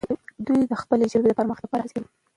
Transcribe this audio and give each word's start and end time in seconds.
دوی 0.47 0.61
د 0.67 0.73
خپلې 0.81 1.05
ژبې 1.13 1.27
د 1.29 1.37
پرمختګ 1.39 1.63
لپاره 1.65 1.83
هڅې 1.83 1.93
کوي. 1.95 2.07